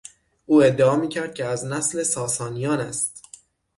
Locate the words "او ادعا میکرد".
0.45-1.33